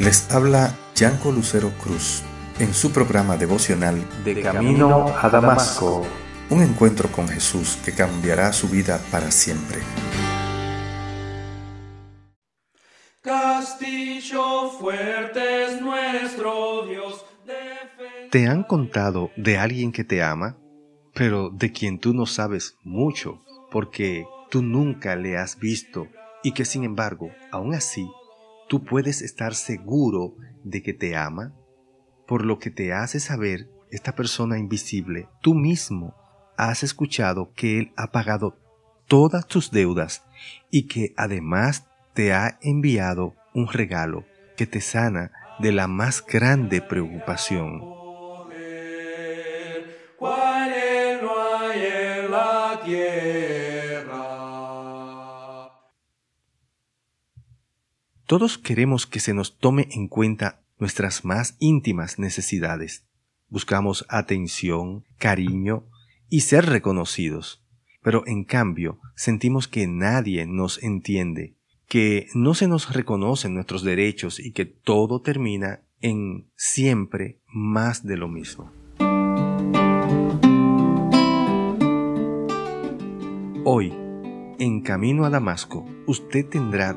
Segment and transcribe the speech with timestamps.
[0.00, 2.22] Les habla Yanco Lucero Cruz
[2.58, 6.06] en su programa devocional De Camino a Damasco,
[6.48, 9.76] un encuentro con Jesús que cambiará su vida para siempre.
[13.20, 17.26] Castillo fuerte es nuestro Dios.
[18.30, 20.56] ¿Te han contado de alguien que te ama,
[21.12, 26.08] pero de quien tú no sabes mucho, porque tú nunca le has visto
[26.42, 28.08] y que sin embargo, aún así,
[28.70, 31.52] tú puedes estar seguro de que te ama?
[32.28, 36.14] Por lo que te hace saber esta persona invisible, tú mismo
[36.56, 38.56] has escuchado que Él ha pagado
[39.08, 40.22] todas tus deudas
[40.70, 44.24] y que además te ha enviado un regalo
[44.56, 47.80] que te sana de la más grande preocupación.
[58.30, 63.04] Todos queremos que se nos tome en cuenta nuestras más íntimas necesidades.
[63.48, 65.88] Buscamos atención, cariño
[66.28, 67.60] y ser reconocidos.
[68.04, 71.56] Pero en cambio sentimos que nadie nos entiende,
[71.88, 78.16] que no se nos reconocen nuestros derechos y que todo termina en siempre más de
[78.16, 78.70] lo mismo.
[83.64, 83.92] Hoy,
[84.60, 86.96] en camino a Damasco, usted tendrá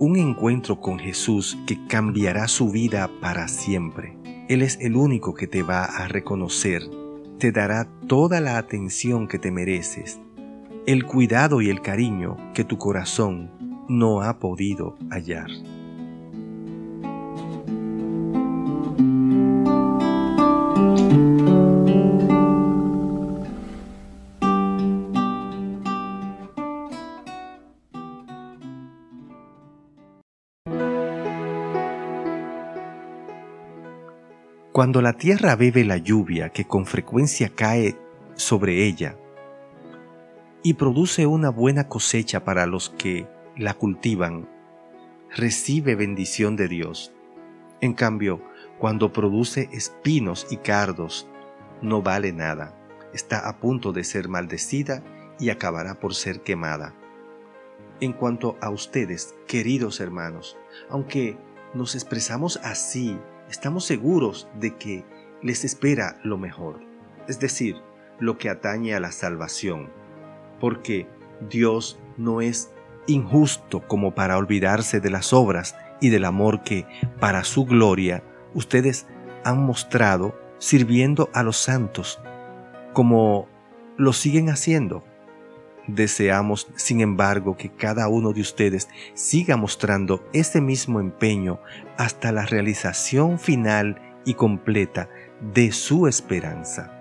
[0.00, 4.16] un encuentro con Jesús que cambiará su vida para siempre.
[4.48, 6.82] Él es el único que te va a reconocer,
[7.38, 10.20] te dará toda la atención que te mereces,
[10.86, 13.50] el cuidado y el cariño que tu corazón
[13.88, 15.50] no ha podido hallar.
[34.78, 37.98] Cuando la tierra bebe la lluvia que con frecuencia cae
[38.36, 39.16] sobre ella
[40.62, 44.48] y produce una buena cosecha para los que la cultivan,
[45.34, 47.12] recibe bendición de Dios.
[47.80, 48.40] En cambio,
[48.78, 51.28] cuando produce espinos y cardos,
[51.82, 52.72] no vale nada,
[53.12, 55.02] está a punto de ser maldecida
[55.40, 56.94] y acabará por ser quemada.
[58.00, 60.56] En cuanto a ustedes, queridos hermanos,
[60.88, 61.36] aunque
[61.74, 65.04] nos expresamos así estamos seguros de que
[65.42, 66.80] les espera lo mejor,
[67.28, 67.76] es decir,
[68.18, 69.90] lo que atañe a la salvación,
[70.60, 71.06] porque
[71.48, 72.72] Dios no es
[73.06, 76.86] injusto como para olvidarse de las obras y del amor que,
[77.20, 78.22] para su gloria,
[78.54, 79.06] ustedes
[79.44, 82.20] han mostrado sirviendo a los santos,
[82.92, 83.48] como
[83.96, 85.04] lo siguen haciendo.
[85.88, 91.60] Deseamos, sin embargo, que cada uno de ustedes siga mostrando ese mismo empeño
[91.96, 95.08] hasta la realización final y completa
[95.40, 96.92] de su esperanza.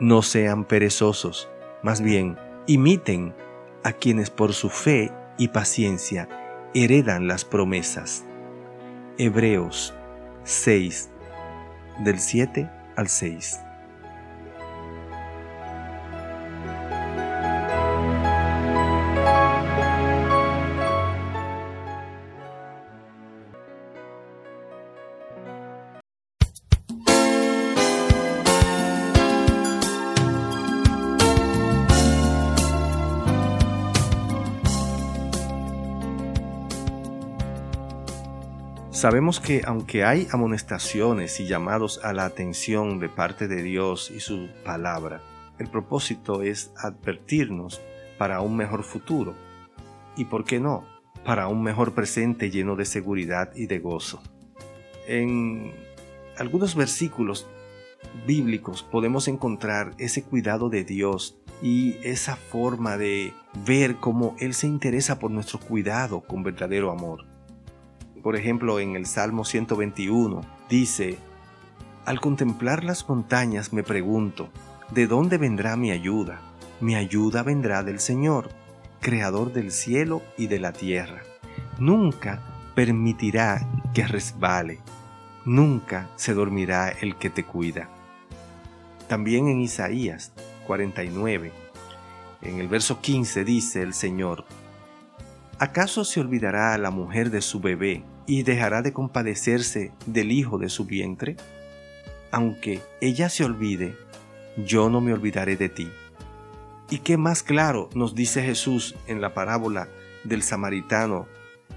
[0.00, 1.48] No sean perezosos,
[1.84, 2.36] más bien
[2.66, 3.32] imiten
[3.84, 6.28] a quienes por su fe y paciencia
[6.74, 8.24] heredan las promesas.
[9.18, 9.94] Hebreos
[10.42, 11.10] 6,
[12.04, 13.60] del 7 al 6.
[39.02, 44.20] Sabemos que aunque hay amonestaciones y llamados a la atención de parte de Dios y
[44.20, 45.20] su palabra,
[45.58, 47.80] el propósito es advertirnos
[48.16, 49.34] para un mejor futuro
[50.16, 50.84] y, ¿por qué no?,
[51.24, 54.22] para un mejor presente lleno de seguridad y de gozo.
[55.08, 55.72] En
[56.38, 57.48] algunos versículos
[58.24, 63.34] bíblicos podemos encontrar ese cuidado de Dios y esa forma de
[63.66, 67.31] ver cómo Él se interesa por nuestro cuidado con verdadero amor.
[68.22, 71.18] Por ejemplo, en el Salmo 121 dice,
[72.04, 74.48] Al contemplar las montañas me pregunto,
[74.90, 76.40] ¿de dónde vendrá mi ayuda?
[76.80, 78.50] Mi ayuda vendrá del Señor,
[79.00, 81.22] Creador del cielo y de la tierra.
[81.78, 82.40] Nunca
[82.76, 84.78] permitirá que resbale,
[85.44, 87.88] nunca se dormirá el que te cuida.
[89.08, 90.32] También en Isaías
[90.68, 91.52] 49,
[92.42, 94.44] en el verso 15 dice el Señor,
[95.62, 100.68] ¿acaso se olvidará la mujer de su bebé y dejará de compadecerse del hijo de
[100.68, 101.36] su vientre?
[102.32, 103.94] Aunque ella se olvide,
[104.56, 105.88] yo no me olvidaré de ti.
[106.90, 109.86] ¿Y qué más claro nos dice Jesús en la parábola
[110.24, 111.28] del samaritano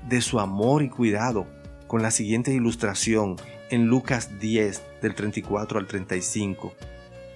[0.09, 1.45] de su amor y cuidado
[1.85, 3.35] con la siguiente ilustración
[3.69, 6.73] en Lucas 10 del 34 al 35,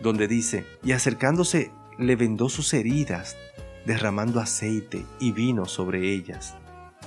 [0.02, 3.38] donde dice, y acercándose le vendó sus heridas,
[3.86, 6.56] derramando aceite y vino sobre ellas,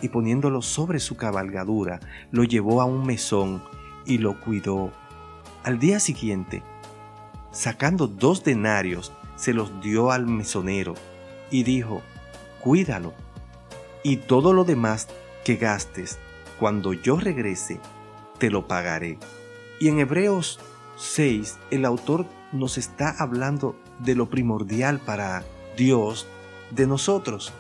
[0.01, 3.63] y poniéndolo sobre su cabalgadura, lo llevó a un mesón
[4.05, 4.93] y lo cuidó.
[5.65, 6.63] Al día siguiente,
[7.53, 10.95] sacando dos denarios, se los dio al mesonero
[11.51, 12.03] y dijo,
[12.61, 13.13] cuídalo,
[14.03, 15.09] y todo lo demás
[15.45, 16.19] que gastes,
[16.59, 17.81] cuando yo regrese,
[18.39, 19.19] te lo pagaré.
[19.81, 20.61] Y en Hebreos
[20.97, 25.45] 6, el autor nos está hablando de lo primordial para
[25.77, 26.27] Dios
[26.75, 27.53] de nosotros.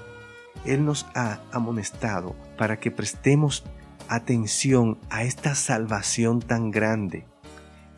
[0.64, 3.64] Él nos ha amonestado para que prestemos
[4.08, 7.26] atención a esta salvación tan grande.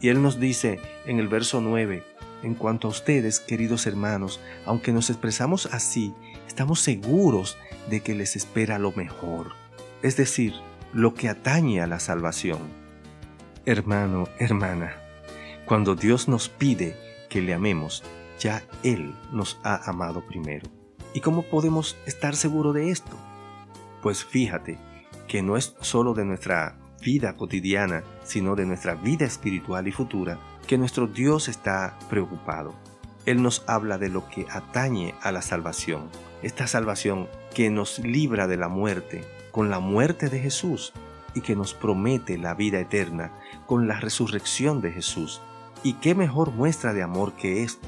[0.00, 2.02] Y Él nos dice en el verso 9,
[2.42, 6.12] en cuanto a ustedes, queridos hermanos, aunque nos expresamos así,
[6.46, 7.56] estamos seguros
[7.88, 9.52] de que les espera lo mejor,
[10.02, 10.52] es decir,
[10.92, 12.60] lo que atañe a la salvación.
[13.66, 14.94] Hermano, hermana,
[15.64, 16.96] cuando Dios nos pide
[17.30, 18.04] que le amemos,
[18.38, 20.73] ya Él nos ha amado primero.
[21.14, 23.16] ¿Y cómo podemos estar seguros de esto?
[24.02, 24.78] Pues fíjate
[25.28, 30.38] que no es solo de nuestra vida cotidiana, sino de nuestra vida espiritual y futura,
[30.66, 32.74] que nuestro Dios está preocupado.
[33.26, 36.10] Él nos habla de lo que atañe a la salvación,
[36.42, 39.24] esta salvación que nos libra de la muerte
[39.54, 40.92] con la muerte de Jesús
[41.32, 43.30] y que nos promete la vida eterna
[43.66, 45.40] con la resurrección de Jesús.
[45.84, 47.86] ¿Y qué mejor muestra de amor que esto?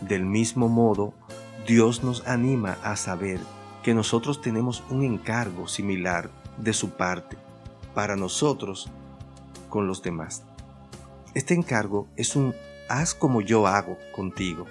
[0.00, 1.12] Del mismo modo,
[1.66, 3.40] Dios nos anima a saber
[3.82, 6.28] que nosotros tenemos un encargo similar
[6.58, 7.38] de su parte
[7.94, 8.90] para nosotros
[9.70, 10.42] con los demás.
[11.32, 12.54] Este encargo es un
[12.90, 14.66] haz como yo hago contigo.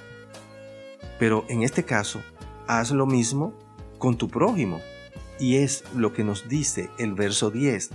[1.17, 2.21] Pero en este caso,
[2.67, 3.53] haz lo mismo
[3.97, 4.79] con tu prójimo.
[5.39, 7.89] Y es lo que nos dice el verso 10,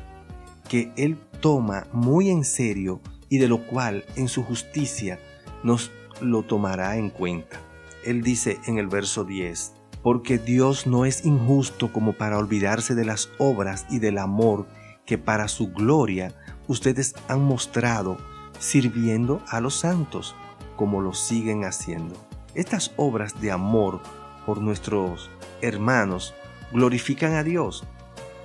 [0.69, 5.21] que Él toma muy en serio y de lo cual en su justicia
[5.63, 7.61] nos lo tomará en cuenta.
[8.05, 13.05] Él dice en el verso 10, porque Dios no es injusto como para olvidarse de
[13.05, 14.67] las obras y del amor
[15.05, 16.35] que para su gloria
[16.67, 18.19] ustedes han mostrado
[18.59, 20.35] sirviendo a los santos,
[20.77, 22.15] como lo siguen haciendo.
[22.55, 24.01] Estas obras de amor
[24.47, 25.31] por nuestros
[25.61, 26.35] hermanos
[26.73, 27.85] glorifican a Dios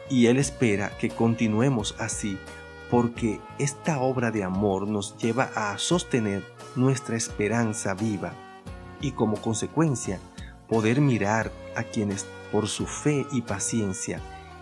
[0.09, 2.37] y Él espera que continuemos así
[2.89, 6.43] porque esta obra de amor nos lleva a sostener
[6.75, 8.33] nuestra esperanza viva
[9.03, 10.19] y como consecuencia
[10.67, 14.21] poder mirar a quienes por su fe y paciencia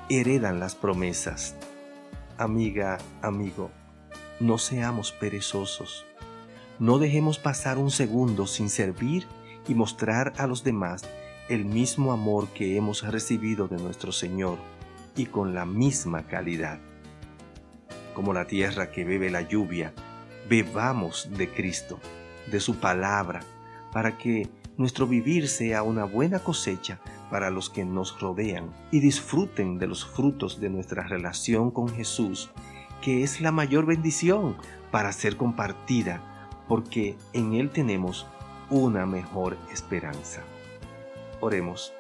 [0.10, 1.56] heredan las promesas.
[2.38, 3.70] Amiga, amigo,
[4.40, 6.06] no seamos perezosos.
[6.80, 9.28] No dejemos pasar un segundo sin servir
[9.68, 11.04] y mostrar a los demás
[11.48, 14.58] el mismo amor que hemos recibido de nuestro Señor
[15.16, 16.80] y con la misma calidad.
[18.16, 19.94] Como la tierra que bebe la lluvia,
[20.50, 22.00] bebamos de Cristo,
[22.50, 23.42] de su palabra,
[23.92, 27.00] para que nuestro vivir sea una buena cosecha
[27.30, 32.50] para los que nos rodean y disfruten de los frutos de nuestra relación con Jesús
[33.02, 34.56] que es la mayor bendición
[34.92, 36.22] para ser compartida,
[36.68, 38.28] porque en Él tenemos
[38.70, 40.42] una mejor esperanza.
[41.40, 41.94] Oremos.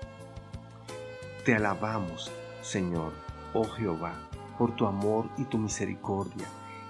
[1.43, 3.13] Te alabamos, Señor,
[3.53, 4.13] oh Jehová,
[4.59, 6.47] por tu amor y tu misericordia.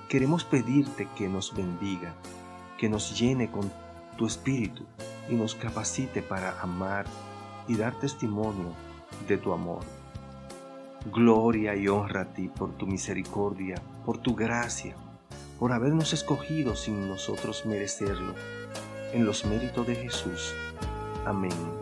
[0.09, 2.13] Queremos pedirte que nos bendiga,
[2.77, 3.71] que nos llene con
[4.17, 4.85] tu espíritu
[5.29, 7.05] y nos capacite para amar
[7.67, 8.73] y dar testimonio
[9.27, 9.83] de tu amor.
[11.11, 14.95] Gloria y honra a ti por tu misericordia, por tu gracia,
[15.59, 18.35] por habernos escogido sin nosotros merecerlo,
[19.13, 20.53] en los méritos de Jesús.
[21.25, 21.80] Amén.